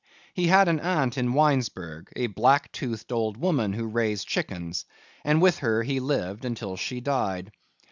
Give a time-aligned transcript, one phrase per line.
[0.33, 4.85] He had an aunt in Winesburg, a black toothed old woman who raised chickens,
[5.23, 7.51] and with her he lived until she died.